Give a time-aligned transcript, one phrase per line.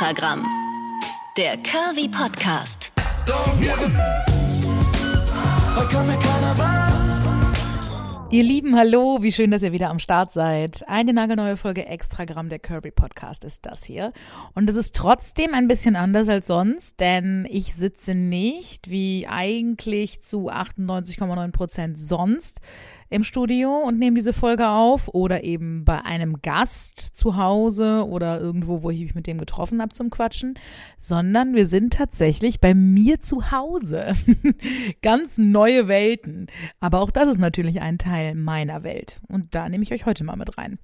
[0.00, 0.46] Extragramm.
[1.36, 2.90] Der Curvy Podcast.
[8.30, 10.88] Ihr Lieben, hallo, wie schön, dass ihr wieder am Start seid.
[10.88, 14.14] Eine nagelneue Folge Extragramm der Curvy Podcast ist das hier.
[14.54, 20.22] Und es ist trotzdem ein bisschen anders als sonst, denn ich sitze nicht wie eigentlich
[20.22, 22.62] zu 98,9 Prozent sonst
[23.10, 28.40] im Studio und nehme diese Folge auf oder eben bei einem Gast zu Hause oder
[28.40, 30.54] irgendwo, wo ich mich mit dem getroffen habe zum Quatschen,
[30.96, 34.12] sondern wir sind tatsächlich bei mir zu Hause.
[35.02, 36.46] Ganz neue Welten.
[36.78, 40.22] Aber auch das ist natürlich ein Teil meiner Welt und da nehme ich euch heute
[40.22, 40.78] mal mit rein.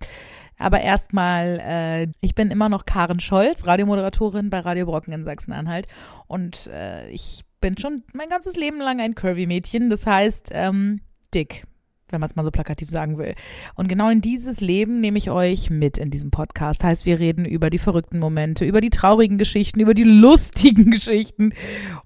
[0.59, 5.87] Aber erstmal, äh, ich bin immer noch Karen Scholz, Radiomoderatorin bei Radio Brocken in Sachsen-Anhalt
[6.27, 11.03] und äh, ich bin schon mein ganzes Leben lang ein Curvy-Mädchen, das heißt ähm,
[11.33, 11.67] dick
[12.11, 13.35] wenn man es mal so plakativ sagen will.
[13.75, 16.85] Und genau in dieses Leben nehme ich euch mit in diesem Podcast.
[16.85, 21.53] Heißt, wir reden über die verrückten Momente, über die traurigen Geschichten, über die lustigen Geschichten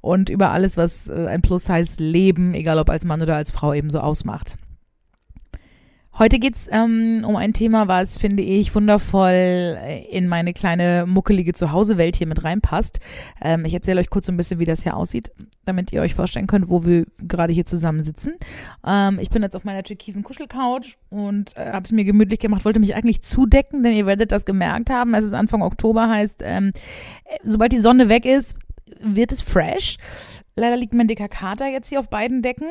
[0.01, 3.51] und über alles, was äh, ein Plus heißt Leben, egal ob als Mann oder als
[3.51, 4.57] Frau ebenso ausmacht.
[6.21, 11.55] Heute geht's ähm, um ein Thema, was, finde ich, wundervoll äh, in meine kleine muckelige
[11.55, 13.01] Zuhause-Welt hier mit reinpasst.
[13.41, 15.33] Ähm, ich erzähle euch kurz so ein bisschen, wie das hier aussieht,
[15.65, 18.35] damit ihr euch vorstellen könnt, wo wir gerade hier zusammen sitzen.
[18.87, 22.67] Ähm, ich bin jetzt auf meiner türkisen Kuschelcouch und äh, habe es mir gemütlich gemacht,
[22.67, 25.15] wollte mich eigentlich zudecken, denn ihr werdet das gemerkt haben.
[25.15, 26.73] Es ist Anfang Oktober, heißt, ähm,
[27.25, 28.57] äh, sobald die Sonne weg ist,
[29.01, 29.97] wird es fresh.
[30.55, 32.69] Leider liegt mein dicker Kater jetzt hier auf beiden Decken.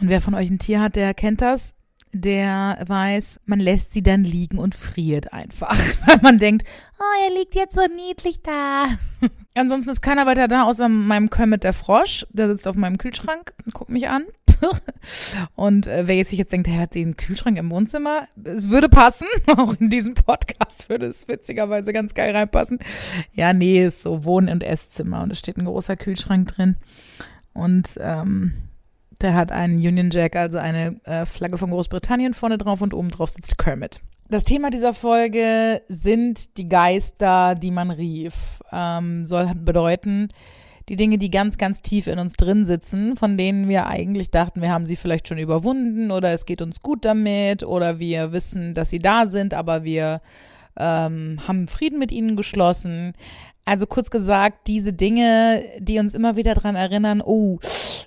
[0.00, 1.75] Und wer von euch ein Tier hat, der kennt das
[2.20, 6.66] der weiß, man lässt sie dann liegen und friert einfach, weil man denkt,
[6.98, 8.86] oh, er liegt jetzt so niedlich da.
[9.54, 12.26] Ansonsten ist keiner weiter da, außer meinem Kermit der Frosch.
[12.30, 14.24] Der sitzt auf meinem Kühlschrank und guckt mich an.
[15.54, 18.88] und äh, wer jetzt sich jetzt denkt, er hat den Kühlschrank im Wohnzimmer, es würde
[18.88, 19.26] passen.
[19.56, 22.78] Auch in diesem Podcast würde es witzigerweise ganz geil reinpassen.
[23.32, 26.76] Ja, nee, ist so Wohn- und Esszimmer und es steht ein großer Kühlschrank drin.
[27.52, 28.54] Und ähm,
[29.20, 33.10] der hat einen Union Jack, also eine äh, Flagge von Großbritannien vorne drauf und oben
[33.10, 34.00] drauf sitzt Kermit.
[34.28, 38.60] Das Thema dieser Folge sind die Geister, die man rief.
[38.72, 40.28] Ähm, soll bedeuten,
[40.88, 44.62] die Dinge, die ganz, ganz tief in uns drin sitzen, von denen wir eigentlich dachten,
[44.62, 48.74] wir haben sie vielleicht schon überwunden oder es geht uns gut damit oder wir wissen,
[48.74, 50.20] dass sie da sind, aber wir
[50.76, 53.14] ähm, haben Frieden mit ihnen geschlossen.
[53.64, 57.58] Also kurz gesagt, diese Dinge, die uns immer wieder daran erinnern, oh,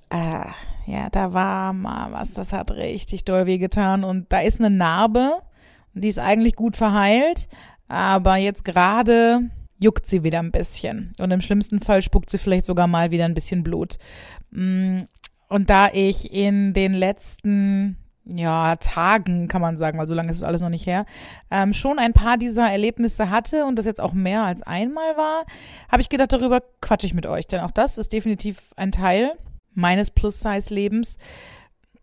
[0.10, 0.46] äh,
[0.90, 4.04] ja, da war mal was, das hat richtig doll wehgetan.
[4.04, 5.34] Und da ist eine Narbe,
[5.94, 7.48] die ist eigentlich gut verheilt,
[7.88, 11.14] aber jetzt gerade juckt sie wieder ein bisschen.
[11.20, 13.98] Und im schlimmsten Fall spuckt sie vielleicht sogar mal wieder ein bisschen Blut.
[14.50, 15.02] Mm,
[15.48, 20.38] und da ich in den letzten ja, Tagen, kann man sagen, weil so lange ist
[20.38, 21.06] es alles noch nicht her,
[21.52, 25.46] ähm, schon ein paar dieser Erlebnisse hatte und das jetzt auch mehr als einmal war,
[25.92, 27.46] habe ich gedacht, darüber quatsche ich mit euch.
[27.46, 29.34] Denn auch das ist definitiv ein Teil
[29.74, 31.18] meines Plus-Size-Lebens,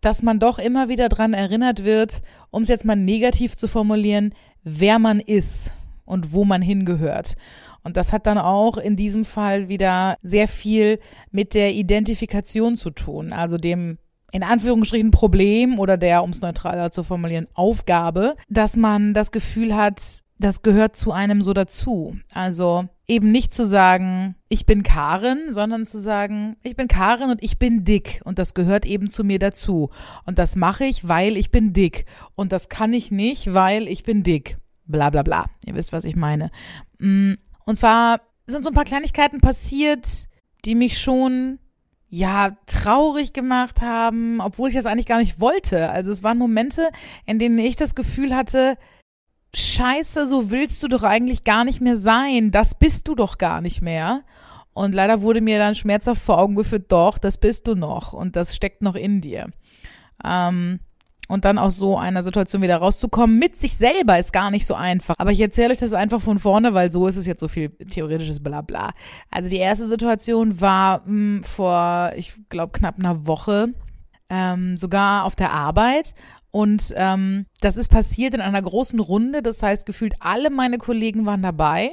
[0.01, 4.35] dass man doch immer wieder daran erinnert wird, um es jetzt mal negativ zu formulieren,
[4.63, 5.73] wer man ist
[6.05, 7.35] und wo man hingehört.
[7.83, 10.99] Und das hat dann auch in diesem Fall wieder sehr viel
[11.31, 13.99] mit der Identifikation zu tun, also dem
[14.33, 19.75] in Anführungsstrichen Problem oder der, um es neutraler zu formulieren, Aufgabe, dass man das Gefühl
[19.75, 22.17] hat, das gehört zu einem so dazu.
[22.33, 27.43] Also eben nicht zu sagen, ich bin Karen, sondern zu sagen, ich bin Karen und
[27.43, 29.91] ich bin dick und das gehört eben zu mir dazu.
[30.25, 32.07] Und das mache ich, weil ich bin dick.
[32.35, 34.57] Und das kann ich nicht, weil ich bin dick.
[34.85, 35.47] Bla bla bla.
[35.65, 36.51] Ihr wisst, was ich meine.
[36.99, 40.29] Mm, und zwar sind so ein paar Kleinigkeiten passiert,
[40.65, 41.59] die mich schon
[42.09, 45.91] ja, traurig gemacht haben, obwohl ich das eigentlich gar nicht wollte.
[45.91, 46.89] Also es waren Momente,
[47.25, 48.79] in denen ich das Gefühl hatte,
[49.57, 52.51] Scheiße, so willst du doch eigentlich gar nicht mehr sein.
[52.51, 54.23] Das bist du doch gar nicht mehr.
[54.75, 58.37] Und leider wurde mir dann schmerzhaft vor Augen geführt, doch, das bist du noch und
[58.37, 59.47] das steckt noch in dir.
[60.23, 60.81] Ähm,
[61.29, 64.75] und dann aus so einer Situation wieder rauszukommen mit sich selber ist gar nicht so
[64.75, 65.15] einfach.
[65.17, 67.71] Aber ich erzähle euch das einfach von vorne, weil so ist es jetzt so viel
[67.71, 68.91] theoretisches Blabla.
[69.31, 73.69] Also die erste Situation war mh, hm, vor, ich glaube, knapp einer Woche,
[74.29, 76.13] ähm, sogar auf der Arbeit.
[76.57, 79.43] Und ähm, das ist passiert in einer großen Runde.
[79.43, 81.91] Das heißt, gefühlt alle meine Kollegen waren dabei.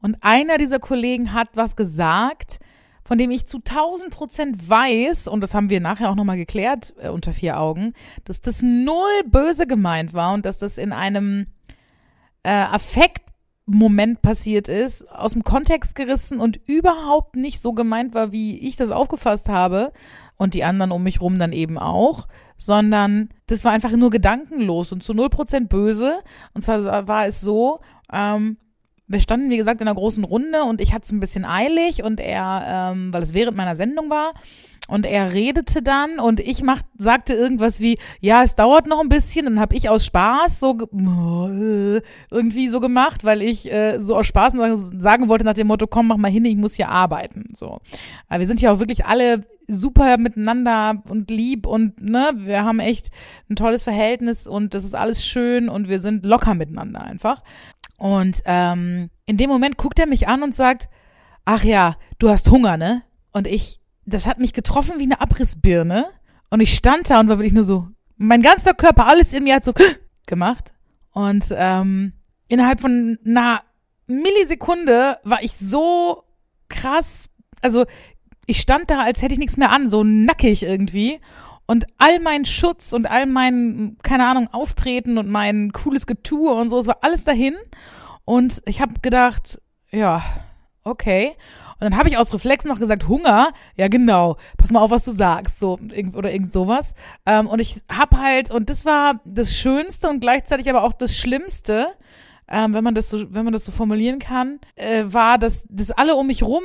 [0.00, 2.58] Und einer dieser Kollegen hat was gesagt,
[3.04, 6.94] von dem ich zu 1000 Prozent weiß, und das haben wir nachher auch nochmal geklärt
[7.02, 7.92] äh, unter vier Augen,
[8.24, 11.44] dass das null böse gemeint war und dass das in einem
[12.44, 12.50] äh,
[13.66, 18.76] Affektmoment passiert ist, aus dem Kontext gerissen und überhaupt nicht so gemeint war, wie ich
[18.76, 19.92] das aufgefasst habe
[20.36, 22.26] und die anderen um mich rum dann eben auch,
[22.56, 26.18] sondern das war einfach nur gedankenlos und zu 0% böse.
[26.54, 27.78] Und zwar war es so,
[28.12, 28.56] ähm,
[29.06, 32.02] wir standen, wie gesagt, in einer großen Runde und ich hatte es ein bisschen eilig
[32.02, 34.32] und er, ähm, weil es während meiner Sendung war,
[34.88, 39.08] und er redete dann und ich mach, sagte irgendwas wie, ja, es dauert noch ein
[39.08, 39.44] bisschen.
[39.44, 40.76] Dann habe ich aus Spaß so
[42.30, 44.54] irgendwie so gemacht, weil ich äh, so aus Spaß
[44.98, 47.44] sagen wollte nach dem Motto, komm, mach mal hin, ich muss hier arbeiten.
[47.54, 47.78] So.
[48.28, 52.80] Aber wir sind ja auch wirklich alle super miteinander und lieb und ne, wir haben
[52.80, 53.10] echt
[53.48, 57.42] ein tolles Verhältnis und das ist alles schön und wir sind locker miteinander einfach.
[57.98, 60.88] Und ähm, in dem Moment guckt er mich an und sagt,
[61.44, 63.02] ach ja, du hast Hunger, ne?
[63.32, 66.06] Und ich, das hat mich getroffen wie eine Abrissbirne.
[66.50, 69.54] Und ich stand da und war wirklich nur so, mein ganzer Körper, alles in mir
[69.54, 69.72] hat so
[70.26, 70.72] gemacht.
[71.12, 72.12] Und ähm,
[72.48, 73.62] innerhalb von einer
[74.06, 76.24] Millisekunde war ich so
[76.68, 77.84] krass, also
[78.46, 81.20] ich stand da, als hätte ich nichts mehr an, so nackig irgendwie.
[81.66, 86.70] Und all mein Schutz und all mein, keine Ahnung, Auftreten und mein cooles Getue und
[86.70, 87.54] so, es war alles dahin.
[88.24, 89.60] Und ich habe gedacht,
[89.90, 90.22] ja,
[90.84, 91.34] okay.
[91.74, 95.04] Und dann habe ich aus Reflex noch gesagt, Hunger, ja genau, pass mal auf, was
[95.04, 95.78] du sagst, so
[96.14, 96.94] oder irgend sowas.
[97.26, 101.16] Ähm, und ich habe halt, und das war das Schönste und gleichzeitig aber auch das
[101.16, 101.88] Schlimmste,
[102.48, 105.90] ähm, wenn man das so, wenn man das so formulieren kann, äh, war, dass, dass
[105.90, 106.62] alle um mich rum,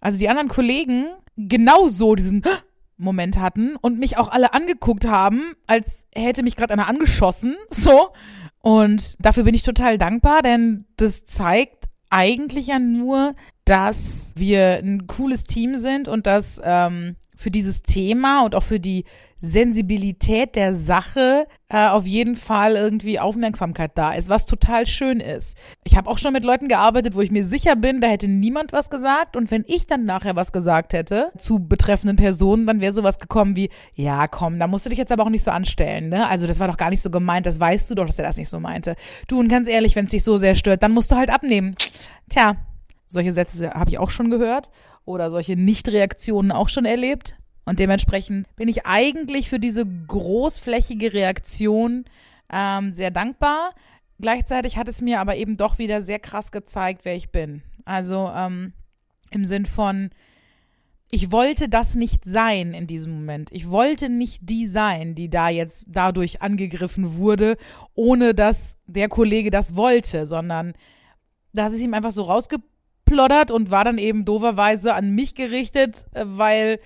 [0.00, 1.06] also die anderen Kollegen,
[1.36, 2.42] genauso diesen
[2.96, 8.12] Moment hatten und mich auch alle angeguckt haben, als hätte mich gerade einer angeschossen, so.
[8.62, 11.79] Und dafür bin ich total dankbar, denn das zeigt
[12.10, 13.34] eigentlich ja nur,
[13.64, 18.80] dass wir ein cooles Team sind und dass ähm, für dieses Thema und auch für
[18.80, 19.04] die
[19.40, 25.56] Sensibilität der Sache äh, auf jeden Fall irgendwie Aufmerksamkeit da ist, was total schön ist.
[25.84, 28.72] Ich habe auch schon mit Leuten gearbeitet, wo ich mir sicher bin, da hätte niemand
[28.72, 32.92] was gesagt und wenn ich dann nachher was gesagt hätte zu betreffenden Personen, dann wäre
[32.92, 36.10] sowas gekommen wie, ja komm, da musst du dich jetzt aber auch nicht so anstellen,
[36.10, 36.28] ne?
[36.28, 38.36] Also das war doch gar nicht so gemeint, das weißt du doch, dass er das
[38.36, 38.94] nicht so meinte.
[39.28, 41.74] Du und ganz ehrlich, wenn es dich so sehr stört, dann musst du halt abnehmen.
[42.28, 42.56] Tja,
[43.06, 44.70] solche Sätze habe ich auch schon gehört
[45.04, 47.34] oder solche Nichtreaktionen auch schon erlebt.
[47.70, 52.04] Und dementsprechend bin ich eigentlich für diese großflächige Reaktion
[52.52, 53.70] ähm, sehr dankbar.
[54.18, 57.62] Gleichzeitig hat es mir aber eben doch wieder sehr krass gezeigt, wer ich bin.
[57.84, 58.72] Also ähm,
[59.30, 60.10] im Sinn von,
[61.12, 63.50] ich wollte das nicht sein in diesem Moment.
[63.52, 67.56] Ich wollte nicht die sein, die da jetzt dadurch angegriffen wurde,
[67.94, 70.72] ohne dass der Kollege das wollte, sondern
[71.52, 76.24] das ist ihm einfach so rausgeploddert und war dann eben doverweise an mich gerichtet, äh,
[76.26, 76.80] weil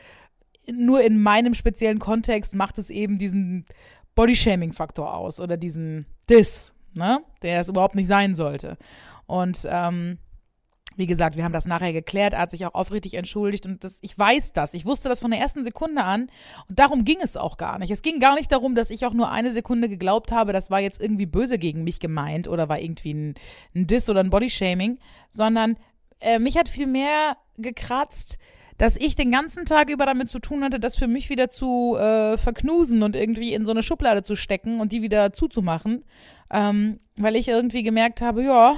[0.73, 3.67] nur in meinem speziellen Kontext macht es eben diesen
[4.15, 7.21] Bodyshaming-Faktor aus oder diesen Diss, ne?
[7.43, 8.77] der es überhaupt nicht sein sollte.
[9.27, 10.19] Und ähm,
[10.97, 13.99] wie gesagt, wir haben das nachher geklärt, er hat sich auch aufrichtig entschuldigt und das,
[14.03, 14.75] ich weiß das.
[14.75, 16.31] Ich wusste das von der ersten Sekunde an
[16.69, 17.91] und darum ging es auch gar nicht.
[17.91, 20.81] Es ging gar nicht darum, dass ich auch nur eine Sekunde geglaubt habe, das war
[20.81, 23.35] jetzt irgendwie böse gegen mich gemeint oder war irgendwie ein,
[23.75, 24.99] ein Diss oder ein Bodyshaming,
[25.31, 25.77] sondern
[26.21, 28.39] äh, mich hat viel mehr gekratzt,
[28.79, 31.97] dass ich den ganzen Tag über damit zu tun hatte, das für mich wieder zu
[31.97, 36.05] äh, verknusen und irgendwie in so eine Schublade zu stecken und die wieder zuzumachen,
[36.51, 38.77] ähm, weil ich irgendwie gemerkt habe, ja,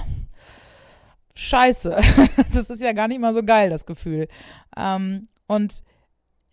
[1.35, 1.97] scheiße,
[2.55, 4.29] das ist ja gar nicht mal so geil, das Gefühl.
[4.77, 5.83] Ähm, und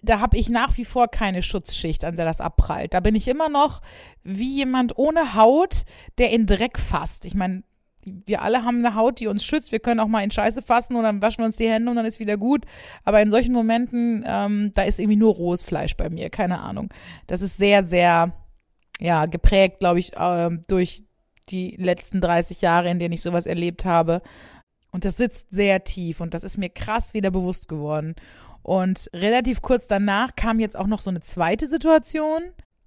[0.03, 2.93] da habe ich nach wie vor keine Schutzschicht, an der das abprallt.
[2.93, 3.81] Da bin ich immer noch
[4.23, 5.83] wie jemand ohne Haut,
[6.17, 7.25] der in Dreck fasst.
[7.25, 7.63] Ich meine,
[8.05, 9.71] wir alle haben eine Haut, die uns schützt.
[9.71, 11.95] Wir können auch mal in Scheiße fassen und dann waschen wir uns die Hände und
[11.95, 12.65] dann ist wieder gut.
[13.03, 16.29] Aber in solchen Momenten, ähm, da ist irgendwie nur rohes Fleisch bei mir.
[16.29, 16.89] Keine Ahnung.
[17.27, 18.33] Das ist sehr, sehr,
[18.99, 21.03] ja, geprägt, glaube ich, äh, durch
[21.49, 24.21] die letzten 30 Jahre, in denen ich sowas erlebt habe.
[24.91, 28.15] Und das sitzt sehr tief und das ist mir krass wieder bewusst geworden.
[28.61, 32.43] Und relativ kurz danach kam jetzt auch noch so eine zweite Situation.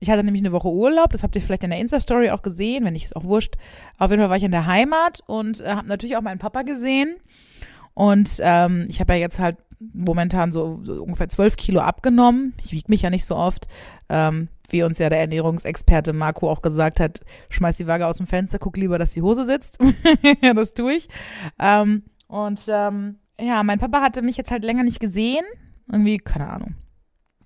[0.07, 2.85] Ich hatte nämlich eine Woche Urlaub, das habt ihr vielleicht in der Insta-Story auch gesehen,
[2.85, 3.57] wenn nicht, ist auch wurscht.
[3.99, 6.63] Auf jeden Fall war ich in der Heimat und äh, habe natürlich auch meinen Papa
[6.63, 7.17] gesehen.
[7.93, 12.55] Und ähm, ich habe ja jetzt halt momentan so, so, ungefähr zwölf Kilo abgenommen.
[12.63, 13.67] Ich wiege mich ja nicht so oft.
[14.09, 18.29] Ähm, wie uns ja der Ernährungsexperte Marco auch gesagt hat, schmeiß die Waage aus dem
[18.29, 19.79] Fenster, guck lieber, dass die Hose sitzt.
[20.55, 21.09] das tue ich.
[21.59, 25.45] Ähm, und ähm, ja, mein Papa hatte mich jetzt halt länger nicht gesehen.
[25.91, 26.77] Irgendwie, keine Ahnung,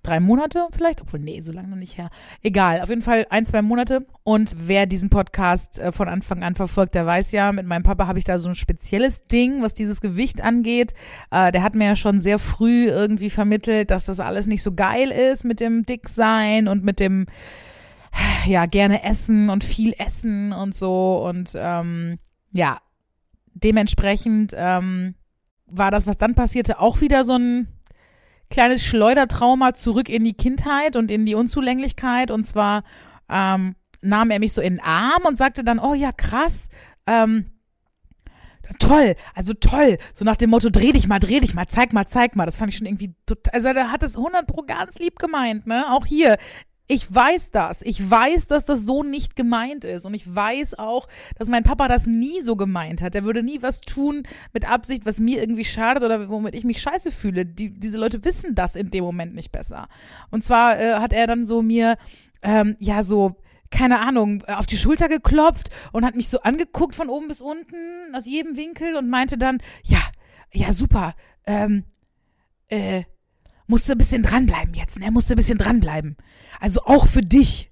[0.03, 2.09] drei Monate vielleicht, obwohl, nee, so lange noch nicht her.
[2.41, 4.05] Egal, auf jeden Fall ein, zwei Monate.
[4.23, 8.07] Und wer diesen Podcast äh, von Anfang an verfolgt, der weiß ja, mit meinem Papa
[8.07, 10.93] habe ich da so ein spezielles Ding, was dieses Gewicht angeht.
[11.29, 14.73] Äh, der hat mir ja schon sehr früh irgendwie vermittelt, dass das alles nicht so
[14.73, 17.27] geil ist mit dem Dicksein und mit dem,
[18.45, 21.23] ja, gerne essen und viel essen und so.
[21.27, 22.17] Und ähm,
[22.51, 22.79] ja,
[23.53, 25.15] dementsprechend ähm,
[25.67, 27.67] war das, was dann passierte, auch wieder so ein
[28.51, 32.29] kleines Schleudertrauma zurück in die Kindheit und in die Unzulänglichkeit.
[32.29, 32.83] Und zwar
[33.29, 36.69] ähm, nahm er mich so in den Arm und sagte dann, oh ja, krass,
[37.07, 37.51] ähm,
[38.79, 42.07] toll, also toll, so nach dem Motto, dreh dich mal, dreh dich mal, zeig mal,
[42.07, 42.45] zeig mal.
[42.45, 45.67] Das fand ich schon irgendwie total, also der hat es 100 pro ganz lieb gemeint,
[45.67, 45.85] ne?
[45.91, 46.37] Auch hier,
[46.91, 47.81] ich weiß das.
[47.83, 50.05] Ich weiß, dass das so nicht gemeint ist.
[50.05, 51.07] Und ich weiß auch,
[51.37, 53.15] dass mein Papa das nie so gemeint hat.
[53.15, 56.81] Er würde nie was tun mit Absicht, was mir irgendwie schadet oder womit ich mich
[56.81, 57.45] scheiße fühle.
[57.45, 59.87] Die, diese Leute wissen das in dem Moment nicht besser.
[60.31, 61.95] Und zwar äh, hat er dann so mir,
[62.41, 63.37] ähm, ja, so,
[63.69, 68.13] keine Ahnung, auf die Schulter geklopft und hat mich so angeguckt von oben bis unten,
[68.13, 70.01] aus jedem Winkel und meinte dann, ja,
[70.51, 71.85] ja, super, ähm,
[72.67, 73.03] äh,
[73.71, 75.09] musst du ein bisschen dranbleiben jetzt, ne?
[75.11, 76.17] Musst du ein bisschen dranbleiben.
[76.59, 77.71] Also auch für dich.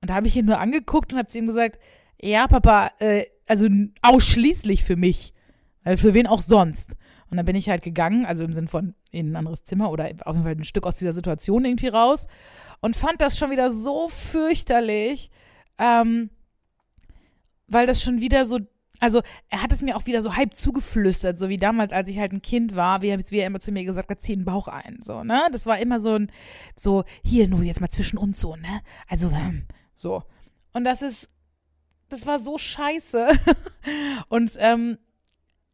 [0.00, 1.80] Und da habe ich ihn nur angeguckt und habe zu ihm gesagt,
[2.22, 3.68] ja, Papa, äh, also
[4.02, 5.34] ausschließlich für mich.
[5.82, 6.96] Weil für wen auch sonst.
[7.28, 10.04] Und dann bin ich halt gegangen, also im Sinn von in ein anderes Zimmer oder
[10.24, 12.28] auf jeden Fall ein Stück aus dieser Situation irgendwie raus
[12.80, 15.32] und fand das schon wieder so fürchterlich,
[15.78, 16.30] ähm,
[17.66, 18.60] weil das schon wieder so
[19.00, 22.18] also er hat es mir auch wieder so halb zugeflüstert, so wie damals, als ich
[22.18, 24.68] halt ein Kind war, wie, wie er immer zu mir gesagt hat, zieh den Bauch
[24.68, 25.42] ein, so, ne?
[25.52, 26.30] Das war immer so ein,
[26.74, 28.80] so, hier, nur jetzt mal zwischen uns so, ne?
[29.08, 30.22] Also, ähm, so.
[30.72, 31.28] Und das ist,
[32.08, 33.28] das war so scheiße.
[34.28, 34.98] Und, ähm,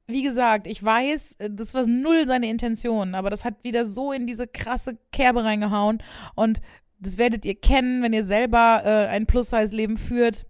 [0.07, 4.27] wie gesagt, ich weiß, das war null seine Intention, aber das hat wieder so in
[4.27, 6.03] diese krasse Kerbe reingehauen.
[6.35, 6.61] Und
[6.99, 10.47] das werdet ihr kennen, wenn ihr selber äh, ein Plus-Size-Leben führt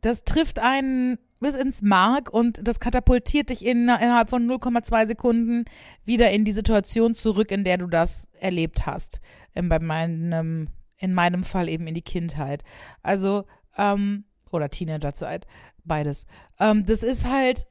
[0.00, 5.64] das trifft einen bis ins Mark und das katapultiert dich in, innerhalb von 0,2 Sekunden
[6.04, 9.20] wieder in die Situation zurück, in der du das erlebt hast.
[9.54, 12.64] In, bei meinem, in meinem Fall eben in die Kindheit.
[13.02, 13.44] Also,
[13.76, 15.46] ähm, oder Teenagerzeit,
[15.84, 16.26] beides.
[16.58, 17.66] Ähm, das ist halt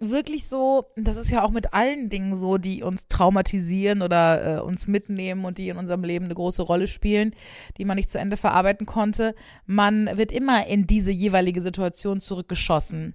[0.00, 4.60] wirklich so, das ist ja auch mit allen Dingen so, die uns traumatisieren oder äh,
[4.60, 7.34] uns mitnehmen und die in unserem Leben eine große Rolle spielen,
[7.76, 9.34] die man nicht zu Ende verarbeiten konnte.
[9.66, 13.14] Man wird immer in diese jeweilige Situation zurückgeschossen.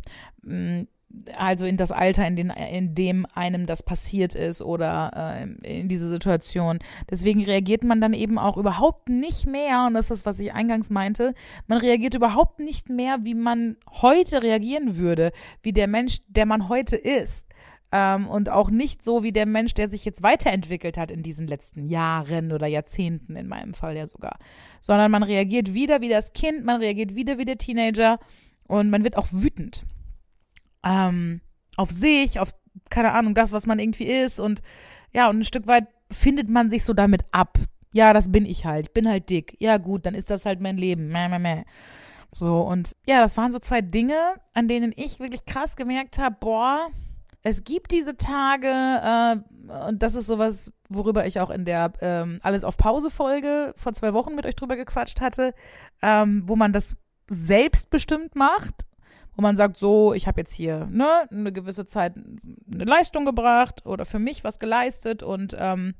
[1.37, 5.87] Also in das Alter, in, den, in dem einem das passiert ist oder äh, in
[5.87, 6.79] diese Situation.
[7.09, 10.53] Deswegen reagiert man dann eben auch überhaupt nicht mehr, und das ist das, was ich
[10.53, 11.33] eingangs meinte,
[11.67, 15.31] man reagiert überhaupt nicht mehr, wie man heute reagieren würde,
[15.61, 17.47] wie der Mensch, der man heute ist.
[17.91, 21.47] Ähm, und auch nicht so wie der Mensch, der sich jetzt weiterentwickelt hat in diesen
[21.47, 24.37] letzten Jahren oder Jahrzehnten, in meinem Fall ja sogar.
[24.81, 28.19] Sondern man reagiert wieder wie das Kind, man reagiert wieder wie der Teenager
[28.67, 29.85] und man wird auch wütend
[30.85, 31.41] ähm,
[31.75, 32.51] auf sich, auf,
[32.89, 34.39] keine Ahnung, das, was man irgendwie ist.
[34.39, 34.61] Und
[35.11, 37.57] ja, und ein Stück weit findet man sich so damit ab.
[37.91, 38.93] Ja, das bin ich halt.
[38.93, 39.55] Bin halt dick.
[39.59, 41.07] Ja, gut, dann ist das halt mein Leben.
[41.07, 41.63] Mäh, mäh, mäh.
[42.31, 44.17] So, und ja, das waren so zwei Dinge,
[44.53, 46.89] an denen ich wirklich krass gemerkt habe, boah,
[47.43, 52.39] es gibt diese Tage, äh, und das ist sowas, worüber ich auch in der ähm,
[52.41, 55.53] Alles auf Pause-Folge vor zwei Wochen mit euch drüber gequatscht hatte,
[56.01, 56.97] ähm, wo man das
[57.29, 58.84] selbstbestimmt macht
[59.35, 63.85] wo man sagt, so, ich habe jetzt hier ne, eine gewisse Zeit eine Leistung gebracht
[63.85, 65.95] oder für mich was geleistet und ähm,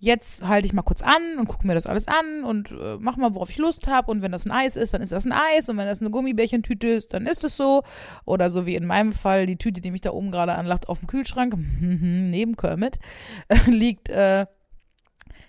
[0.00, 3.16] jetzt halte ich mal kurz an und gucke mir das alles an und äh, mach
[3.16, 4.10] mal, worauf ich Lust habe.
[4.10, 5.68] Und wenn das ein Eis ist, dann ist das ein Eis.
[5.68, 7.82] Und wenn das eine Gummibärchentüte ist, dann ist es so.
[8.24, 11.00] Oder so wie in meinem Fall die Tüte, die mich da oben gerade anlacht, auf
[11.00, 12.98] dem Kühlschrank, neben Kermit,
[13.66, 14.46] liegt, äh,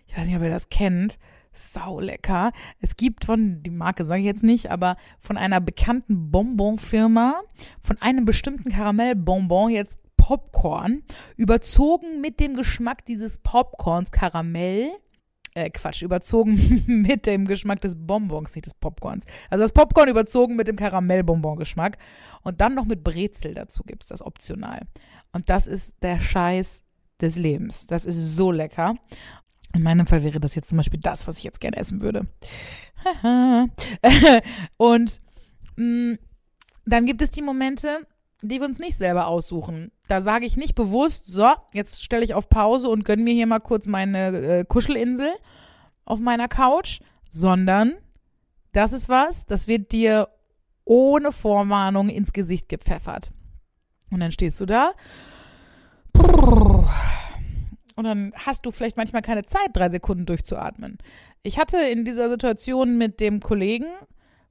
[0.07, 1.19] ich weiß nicht, ob ihr das kennt,
[1.59, 2.51] sau lecker.
[2.79, 7.41] Es gibt von, die Marke sage ich jetzt nicht, aber von einer bekannten Bonbon-Firma,
[7.81, 11.03] von einem bestimmten Karamellbonbon jetzt Popcorn,
[11.37, 14.91] überzogen mit dem Geschmack dieses Popcorns Karamell.
[15.55, 19.25] Äh, Quatsch, überzogen mit dem Geschmack des Bonbons, nicht des Popcorns.
[19.49, 21.97] Also das Popcorn überzogen mit dem Karamellbonbon-Geschmack.
[22.43, 24.81] Und dann noch mit Brezel dazu gibt es das optional.
[25.31, 26.83] Und das ist der Scheiß
[27.19, 27.87] des Lebens.
[27.87, 28.95] Das ist so lecker.
[29.73, 32.27] In meinem Fall wäre das jetzt zum Beispiel das, was ich jetzt gerne essen würde.
[34.77, 35.21] und
[35.75, 36.19] mh, mm,
[36.85, 38.07] dann gibt es die Momente,
[38.41, 39.91] die wir uns nicht selber aussuchen.
[40.07, 43.47] Da sage ich nicht bewusst, so, jetzt stelle ich auf Pause und gönne mir hier
[43.47, 45.31] mal kurz meine äh, Kuschelinsel
[46.05, 47.93] auf meiner Couch, sondern
[48.71, 50.29] das ist was, das wird dir
[50.85, 53.29] ohne Vorwarnung ins Gesicht gepfeffert.
[54.09, 54.91] Und dann stehst du da.
[57.99, 60.99] Und dann hast du vielleicht manchmal keine Zeit, drei Sekunden durchzuatmen.
[61.43, 63.87] Ich hatte in dieser Situation mit dem Kollegen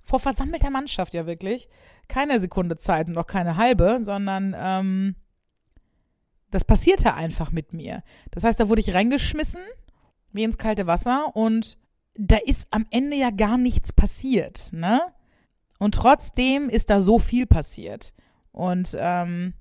[0.02, 1.70] vor versammelter Mannschaft ja wirklich
[2.08, 5.16] keine Sekunde Zeit und auch keine halbe, sondern ähm,
[6.50, 8.02] das passierte einfach mit mir.
[8.32, 9.62] Das heißt, da wurde ich reingeschmissen,
[10.30, 11.78] wie ins kalte Wasser und
[12.16, 15.00] da ist am Ende ja gar nichts passiert, ne?
[15.78, 18.12] Und trotzdem ist da so viel passiert.
[18.52, 19.54] Und ähm,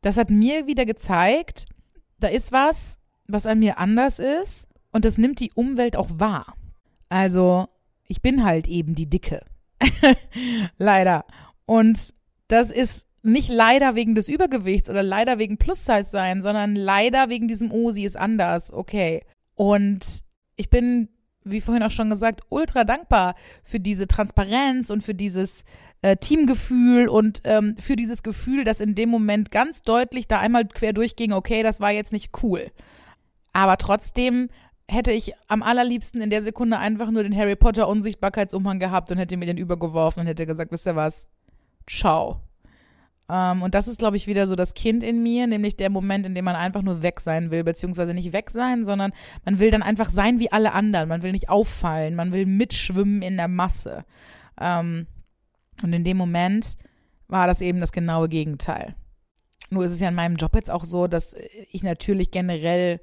[0.00, 1.66] das hat mir wieder gezeigt,
[2.18, 2.98] da ist was,
[3.32, 6.54] was an mir anders ist und das nimmt die Umwelt auch wahr.
[7.08, 7.68] Also,
[8.06, 9.44] ich bin halt eben die Dicke.
[10.78, 11.24] Leider.
[11.66, 12.14] Und
[12.48, 17.48] das ist nicht leider wegen des Übergewichts oder leider wegen Plus-Size sein, sondern leider wegen
[17.48, 19.22] diesem, oh, sie ist anders, okay.
[19.54, 20.20] Und
[20.56, 21.08] ich bin,
[21.44, 25.64] wie vorhin auch schon gesagt, ultra dankbar für diese Transparenz und für dieses
[26.02, 30.66] äh, Teamgefühl und ähm, für dieses Gefühl, dass in dem Moment ganz deutlich da einmal
[30.66, 32.70] quer durchging, okay, das war jetzt nicht cool.
[33.52, 34.48] Aber trotzdem
[34.88, 39.18] hätte ich am allerliebsten in der Sekunde einfach nur den Harry Potter Unsichtbarkeitsumhang gehabt und
[39.18, 41.28] hätte mir den übergeworfen und hätte gesagt, wisst ihr was?
[41.86, 42.40] Ciao.
[43.30, 46.26] Ähm, und das ist, glaube ich, wieder so das Kind in mir, nämlich der Moment,
[46.26, 49.12] in dem man einfach nur weg sein will, beziehungsweise nicht weg sein, sondern
[49.44, 51.08] man will dann einfach sein wie alle anderen.
[51.08, 54.04] Man will nicht auffallen, man will mitschwimmen in der Masse.
[54.60, 55.06] Ähm,
[55.82, 56.76] und in dem Moment
[57.28, 58.96] war das eben das genaue Gegenteil.
[59.70, 61.36] Nur ist es ja in meinem Job jetzt auch so, dass
[61.70, 63.00] ich natürlich generell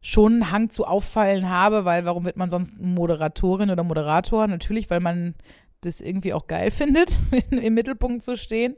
[0.00, 4.46] schon einen Hang zu auffallen habe, weil warum wird man sonst Moderatorin oder Moderator?
[4.46, 5.34] Natürlich, weil man
[5.80, 8.74] das irgendwie auch geil findet, im Mittelpunkt zu stehen.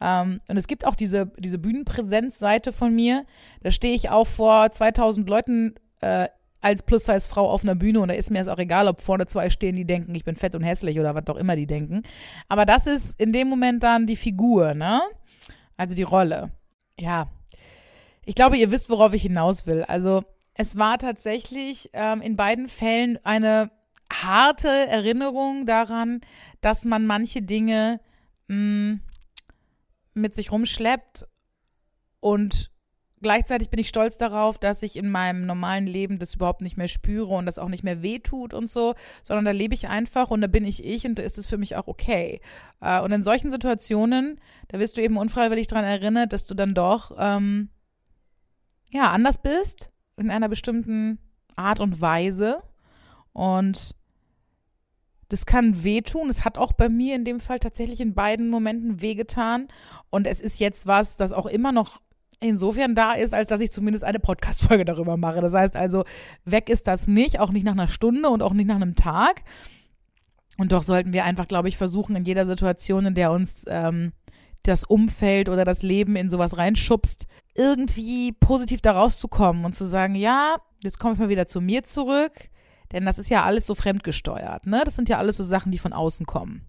[0.00, 3.24] Ähm, und es gibt auch diese, diese Bühnenpräsenzseite von mir.
[3.62, 6.28] Da stehe ich auch vor 2000 Leuten äh,
[6.60, 9.48] als Plus-Size-Frau auf einer Bühne und da ist mir es auch egal, ob vorne zwei
[9.48, 12.02] stehen, die denken, ich bin fett und hässlich oder was auch immer die denken.
[12.48, 15.00] Aber das ist in dem Moment dann die Figur, ne?
[15.76, 16.50] Also die Rolle.
[16.98, 17.30] Ja.
[18.24, 19.84] Ich glaube, ihr wisst, worauf ich hinaus will.
[19.84, 20.24] Also
[20.58, 23.70] es war tatsächlich ähm, in beiden Fällen eine
[24.12, 26.20] harte Erinnerung daran,
[26.60, 28.00] dass man manche Dinge
[28.48, 29.00] mh, mm,
[30.14, 31.28] mit sich rumschleppt
[32.18, 32.72] und
[33.22, 36.88] gleichzeitig bin ich stolz darauf, dass ich in meinem normalen Leben das überhaupt nicht mehr
[36.88, 40.40] spüre und das auch nicht mehr wehtut und so, sondern da lebe ich einfach und
[40.40, 42.40] da bin ich ich und da ist es für mich auch okay.
[42.80, 46.74] Äh, und in solchen Situationen, da wirst du eben unfreiwillig daran erinnert, dass du dann
[46.74, 47.68] doch ähm,
[48.90, 51.18] ja anders bist in einer bestimmten
[51.56, 52.62] Art und Weise
[53.32, 53.94] und
[55.28, 56.30] das kann wehtun.
[56.30, 59.68] Es hat auch bei mir in dem Fall tatsächlich in beiden Momenten wehgetan.
[60.10, 62.00] Und es ist jetzt was, das auch immer noch
[62.40, 65.40] insofern da ist, als dass ich zumindest eine Podcast-Folge darüber mache.
[65.40, 66.04] Das heißt also,
[66.44, 69.42] weg ist das nicht, auch nicht nach einer Stunde und auch nicht nach einem Tag.
[70.56, 74.12] Und doch sollten wir einfach, glaube ich, versuchen, in jeder Situation, in der uns ähm,
[74.62, 80.14] das Umfeld oder das Leben in sowas reinschubst, irgendwie positiv da rauszukommen und zu sagen,
[80.14, 82.32] ja, jetzt komme ich mal wieder zu mir zurück,
[82.92, 84.82] denn das ist ja alles so fremdgesteuert, ne?
[84.84, 86.66] Das sind ja alles so Sachen, die von außen kommen.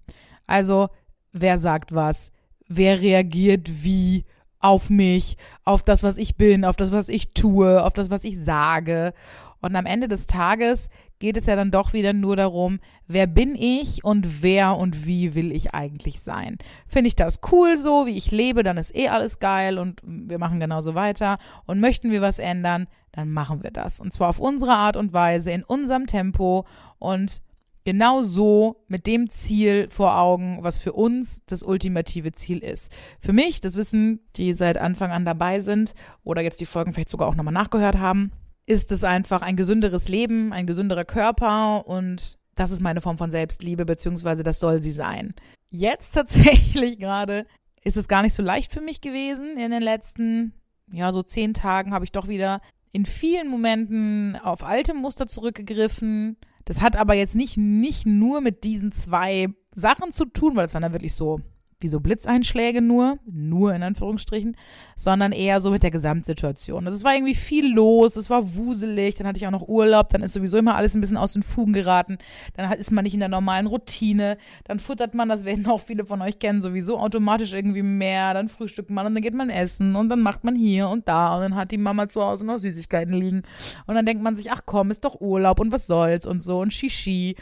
[0.47, 0.89] Also,
[1.32, 2.32] wer sagt was?
[2.67, 4.25] Wer reagiert wie?
[4.60, 8.23] auf mich, auf das, was ich bin, auf das, was ich tue, auf das, was
[8.23, 9.13] ich sage.
[9.62, 13.55] Und am Ende des Tages geht es ja dann doch wieder nur darum, wer bin
[13.55, 16.58] ich und wer und wie will ich eigentlich sein.
[16.88, 20.39] Finde ich das cool so, wie ich lebe, dann ist eh alles geil und wir
[20.39, 21.38] machen genauso weiter.
[21.65, 23.99] Und möchten wir was ändern, dann machen wir das.
[23.99, 26.65] Und zwar auf unsere Art und Weise, in unserem Tempo
[26.99, 27.41] und
[27.84, 32.91] genau so mit dem Ziel vor Augen, was für uns das ultimative Ziel ist.
[33.19, 37.10] Für mich, das wissen die seit Anfang an dabei sind oder jetzt die Folgen vielleicht
[37.10, 38.32] sogar auch nochmal nachgehört haben,
[38.69, 43.32] ist es einfach ein gesünderes Leben, ein gesünderer Körper und das ist meine Form von
[43.32, 45.34] Selbstliebe, beziehungsweise das soll sie sein.
[45.71, 47.47] Jetzt tatsächlich gerade
[47.84, 49.58] ist es gar nicht so leicht für mich gewesen.
[49.58, 50.53] In den letzten,
[50.91, 56.38] ja, so zehn Tagen habe ich doch wieder in vielen Momenten auf alte Muster zurückgegriffen,
[56.65, 60.75] das hat aber jetzt nicht, nicht nur mit diesen zwei Sachen zu tun, weil es
[60.75, 61.41] waren dann wirklich so
[61.82, 64.58] wie so Blitzeinschläge nur, nur in Anführungsstrichen,
[64.98, 66.86] sondern eher so mit der Gesamtsituation.
[66.86, 70.10] Also es war irgendwie viel los, es war wuselig, dann hatte ich auch noch Urlaub,
[70.10, 72.18] dann ist sowieso immer alles ein bisschen aus den Fugen geraten,
[72.56, 76.06] dann ist man nicht in der normalen Routine, dann futtert man, das werden auch viele
[76.06, 79.96] von euch kennen, sowieso automatisch irgendwie mehr, dann frühstückt man und dann geht man essen
[79.96, 82.60] und dann macht man hier und da und dann hat die Mama zu Hause noch
[82.60, 83.44] Süßigkeiten liegen
[83.88, 86.60] und dann denkt man sich, ach komm, ist doch Urlaub und was soll's und so
[86.60, 87.38] und Shishi.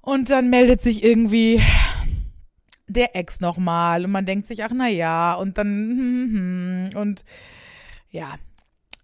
[0.00, 1.62] Und dann meldet sich irgendwie
[2.86, 7.24] der Ex nochmal und man denkt sich, ach na ja, und dann hm, hm, und
[8.10, 8.34] ja,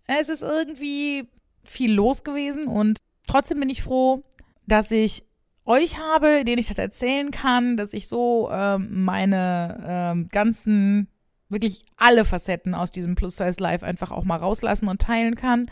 [0.06, 1.28] es ist irgendwie
[1.64, 4.22] viel los gewesen und trotzdem bin ich froh,
[4.66, 5.24] dass ich
[5.64, 11.08] euch habe, denen ich das erzählen kann, dass ich so ähm, meine ähm, ganzen,
[11.48, 15.70] wirklich alle Facetten aus diesem Plus-Size Life einfach auch mal rauslassen und teilen kann.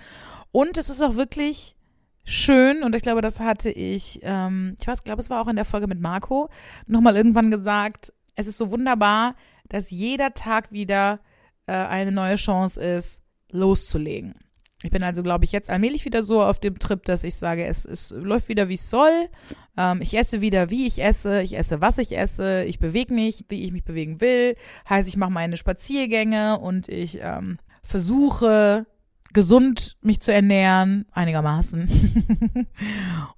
[0.52, 1.76] Und es ist auch wirklich
[2.28, 5.56] schön und ich glaube, das hatte ich, ähm, ich weiß, glaube, es war auch in
[5.56, 6.48] der Folge mit Marco,
[6.86, 9.34] nochmal irgendwann gesagt, es ist so wunderbar,
[9.68, 11.20] dass jeder Tag wieder
[11.66, 14.34] äh, eine neue Chance ist, loszulegen.
[14.84, 17.64] Ich bin also, glaube ich, jetzt allmählich wieder so auf dem Trip, dass ich sage,
[17.64, 19.28] es, es läuft wieder, wie es soll.
[19.76, 21.42] Ähm, ich esse wieder, wie ich esse.
[21.42, 22.64] Ich esse, was ich esse.
[22.64, 24.54] Ich bewege mich, wie ich mich bewegen will.
[24.88, 28.86] Heißt, ich mache meine Spaziergänge und ich ähm, versuche
[29.32, 31.88] gesund mich zu ernähren, einigermaßen.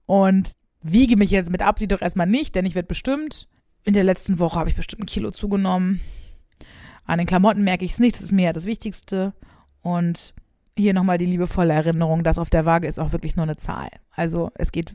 [0.06, 3.48] und wiege mich jetzt mit Absicht doch erstmal nicht, denn ich werde bestimmt,
[3.84, 6.00] in der letzten Woche habe ich bestimmt ein Kilo zugenommen.
[7.04, 9.32] An den Klamotten merke ich es nicht, das ist mir ja das Wichtigste.
[9.82, 10.34] Und
[10.76, 13.88] hier nochmal die liebevolle Erinnerung, dass auf der Waage ist auch wirklich nur eine Zahl.
[14.10, 14.94] Also es geht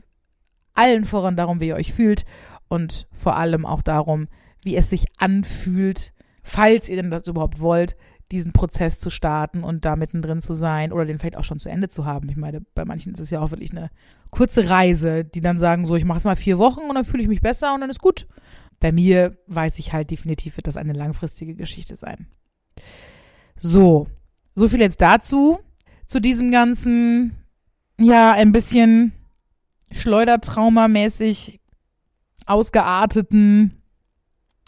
[0.74, 2.24] allen voran darum, wie ihr euch fühlt
[2.68, 4.28] und vor allem auch darum,
[4.62, 7.96] wie es sich anfühlt, falls ihr denn das überhaupt wollt,
[8.32, 11.68] diesen Prozess zu starten und da mittendrin zu sein oder den vielleicht auch schon zu
[11.68, 12.28] Ende zu haben.
[12.28, 13.90] Ich meine, bei manchen ist es ja auch wirklich eine
[14.30, 17.22] kurze Reise, die dann sagen, so, ich mache es mal vier Wochen und dann fühle
[17.22, 18.26] ich mich besser und dann ist gut.
[18.80, 22.26] Bei mir weiß ich halt definitiv, wird das eine langfristige Geschichte sein.
[23.56, 24.08] So,
[24.54, 25.60] so viel jetzt dazu,
[26.06, 27.36] zu diesem ganzen,
[27.98, 29.12] ja, ein bisschen
[29.92, 31.60] Schleudertrauma-mäßig
[32.44, 33.82] ausgearteten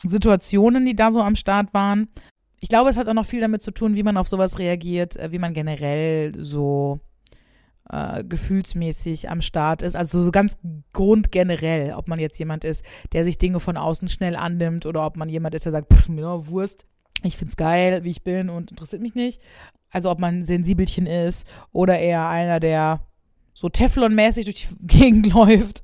[0.04, 2.08] Situationen, die da so am Start waren.
[2.60, 5.16] Ich glaube, es hat auch noch viel damit zu tun, wie man auf sowas reagiert,
[5.16, 7.00] äh, wie man generell so
[7.90, 9.96] äh, gefühlsmäßig am Start ist.
[9.96, 10.58] Also so ganz
[10.92, 15.16] grundgenerell, ob man jetzt jemand ist, der sich Dinge von außen schnell annimmt oder ob
[15.16, 16.84] man jemand ist, der sagt, pff, mir nur Wurst,
[17.22, 19.40] ich find's geil, wie ich bin und interessiert mich nicht.
[19.90, 23.00] Also ob man ein Sensibelchen ist oder eher einer, der
[23.54, 25.82] so Teflonmäßig durch die Gegend läuft.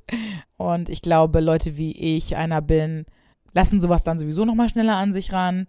[0.56, 3.04] Und ich glaube, Leute wie ich einer bin,
[3.52, 5.66] lassen sowas dann sowieso nochmal schneller an sich ran.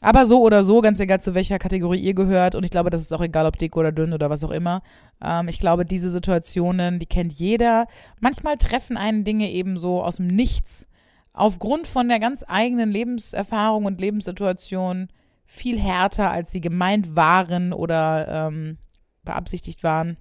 [0.00, 3.02] Aber so oder so, ganz egal zu welcher Kategorie ihr gehört, und ich glaube, das
[3.02, 4.82] ist auch egal, ob dick oder dünn oder was auch immer.
[5.22, 7.86] Ähm, ich glaube, diese Situationen, die kennt jeder.
[8.18, 10.88] Manchmal treffen einen Dinge eben so aus dem Nichts,
[11.32, 15.08] aufgrund von der ganz eigenen Lebenserfahrung und Lebenssituation
[15.46, 18.78] viel härter, als sie gemeint waren oder ähm,
[19.24, 20.16] beabsichtigt waren.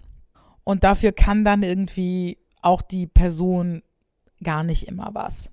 [0.63, 3.81] Und dafür kann dann irgendwie auch die Person
[4.43, 5.51] gar nicht immer was.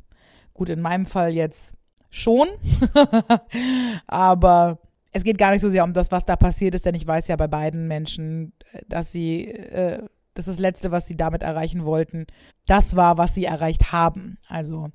[0.53, 1.78] Gut, in meinem Fall jetzt
[2.11, 2.49] schon.
[4.07, 4.79] Aber
[5.13, 7.29] es geht gar nicht so sehr um das, was da passiert ist, denn ich weiß
[7.29, 8.53] ja bei beiden Menschen,
[8.89, 9.99] dass sie, äh,
[10.35, 12.27] das ist das Letzte, was sie damit erreichen wollten,
[12.67, 14.39] das war, was sie erreicht haben.
[14.49, 14.91] Also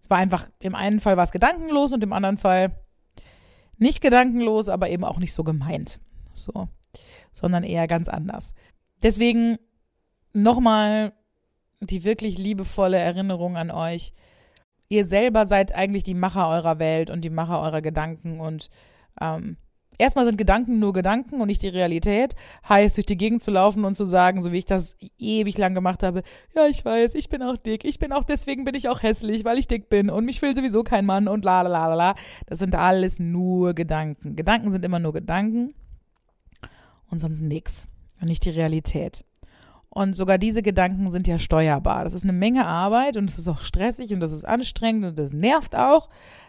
[0.00, 2.72] es war einfach, im einen Fall war es gedankenlos und im anderen Fall
[3.76, 6.00] nicht gedankenlos, aber eben auch nicht so gemeint.
[6.32, 6.68] So,
[7.32, 8.54] sondern eher ganz anders.
[9.02, 9.58] Deswegen
[10.32, 11.12] nochmal
[11.80, 14.12] die wirklich liebevolle Erinnerung an euch
[14.88, 18.70] ihr selber seid eigentlich die Macher eurer Welt und die Macher eurer Gedanken und
[19.20, 19.56] ähm,
[19.98, 22.34] erstmal sind Gedanken nur Gedanken und nicht die Realität.
[22.68, 25.74] Heißt, durch die Gegend zu laufen und zu sagen, so wie ich das ewig lang
[25.74, 26.22] gemacht habe,
[26.54, 29.44] ja, ich weiß, ich bin auch dick, ich bin auch, deswegen bin ich auch hässlich,
[29.44, 32.14] weil ich dick bin und mich will sowieso kein Mann und la la la la.
[32.46, 34.36] Das sind alles nur Gedanken.
[34.36, 35.74] Gedanken sind immer nur Gedanken
[37.10, 37.88] und sonst nichts
[38.20, 39.24] und nicht die Realität.
[39.90, 42.04] Und sogar diese Gedanken sind ja steuerbar.
[42.04, 45.18] Das ist eine Menge Arbeit und es ist auch stressig und das ist anstrengend und
[45.18, 46.08] das nervt auch.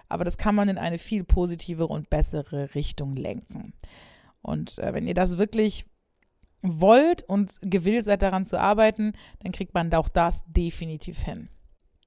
[0.09, 3.73] Aber das kann man in eine viel positivere und bessere Richtung lenken.
[4.41, 5.85] Und äh, wenn ihr das wirklich
[6.61, 11.49] wollt und gewillt seid daran zu arbeiten, dann kriegt man auch das definitiv hin.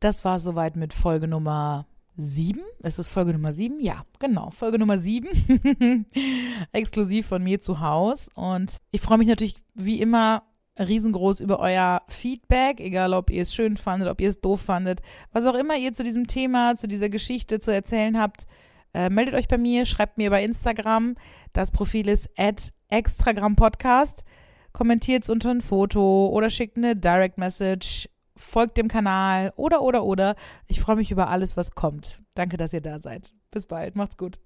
[0.01, 2.61] Das war soweit mit Folge Nummer 7.
[2.81, 3.81] Ist es Folge Nummer 7?
[3.81, 4.51] Ja, genau.
[4.51, 6.07] Folge Nummer 7.
[6.73, 8.31] Exklusiv von mir zu Hause.
[8.35, 10.43] Und ich freue mich natürlich wie immer
[10.79, 15.01] riesengroß über euer Feedback, egal ob ihr es schön fandet, ob ihr es doof fandet,
[15.33, 18.47] was auch immer ihr zu diesem Thema, zu dieser Geschichte zu erzählen habt.
[18.95, 21.17] Äh, meldet euch bei mir, schreibt mir bei Instagram.
[21.53, 24.25] Das Profil ist at extragrampodcast.
[24.73, 28.09] Kommentiert es unter ein Foto oder schickt eine Direct Message.
[28.37, 30.37] Folgt dem Kanal oder, oder, oder.
[30.67, 32.21] Ich freue mich über alles, was kommt.
[32.35, 33.33] Danke, dass ihr da seid.
[33.51, 33.95] Bis bald.
[33.97, 34.39] Macht's gut.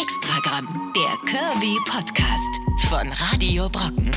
[0.00, 4.10] Extragramm, der Kirby Podcast von Radio Brocken.